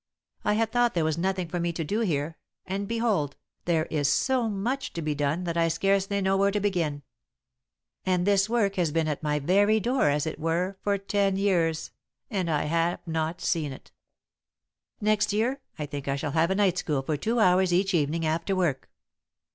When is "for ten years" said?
10.81-11.91